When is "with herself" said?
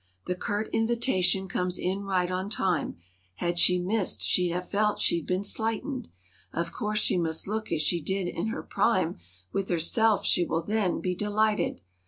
9.53-10.25